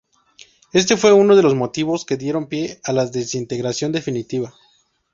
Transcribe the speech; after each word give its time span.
Este 0.73 0.97
fue 0.97 1.13
uno 1.13 1.35
de 1.35 1.43
los 1.43 1.53
motivos 1.53 2.05
que 2.07 2.17
dieron 2.17 2.47
pie 2.47 2.79
a 2.83 2.91
la 2.91 3.05
desintegración 3.05 3.91
definitiva. 3.91 4.51